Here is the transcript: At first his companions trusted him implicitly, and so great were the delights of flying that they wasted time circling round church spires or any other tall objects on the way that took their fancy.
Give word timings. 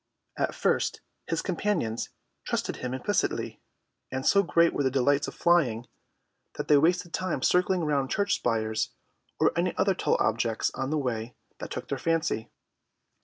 At 0.35 0.55
first 0.55 1.01
his 1.27 1.43
companions 1.43 2.09
trusted 2.43 2.77
him 2.77 2.91
implicitly, 2.95 3.61
and 4.11 4.25
so 4.25 4.41
great 4.41 4.73
were 4.73 4.81
the 4.81 4.89
delights 4.89 5.27
of 5.27 5.35
flying 5.35 5.85
that 6.55 6.67
they 6.67 6.77
wasted 6.79 7.13
time 7.13 7.43
circling 7.43 7.81
round 7.85 8.09
church 8.09 8.33
spires 8.33 8.93
or 9.39 9.51
any 9.55 9.77
other 9.77 9.93
tall 9.93 10.17
objects 10.19 10.71
on 10.73 10.89
the 10.89 10.97
way 10.97 11.35
that 11.59 11.69
took 11.69 11.87
their 11.87 11.99
fancy. 11.99 12.49